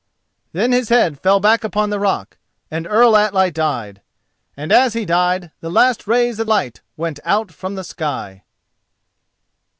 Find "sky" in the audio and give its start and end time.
7.83-8.43